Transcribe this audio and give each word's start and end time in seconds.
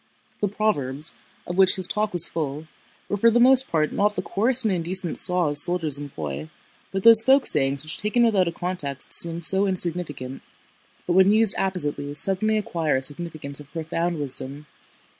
The 0.39 0.47
proverbs, 0.47 1.13
of 1.45 1.57
which 1.59 1.75
his 1.75 1.85
talk 1.87 2.11
was 2.11 2.27
full, 2.27 2.65
were 3.07 3.17
for 3.17 3.29
the 3.29 3.39
most 3.39 3.69
part 3.69 3.91
not 3.91 4.15
the 4.15 4.23
coarse 4.23 4.63
and 4.65 4.73
indecent 4.73 5.15
saws 5.15 5.61
soldiers 5.61 5.99
employ, 5.99 6.49
but 6.91 7.03
those 7.03 7.21
folk 7.21 7.45
sayings 7.45 7.83
which 7.83 7.99
taken 7.99 8.23
without 8.25 8.47
a 8.47 8.51
context 8.51 9.13
seem 9.13 9.43
so 9.43 9.67
insignificant, 9.67 10.41
but 11.05 11.13
when 11.13 11.31
used 11.31 11.53
appositely 11.55 12.15
suddenly 12.15 12.57
acquire 12.57 12.95
a 12.97 13.01
significance 13.03 13.59
of 13.59 13.71
profound 13.71 14.17
wisdom. 14.19 14.65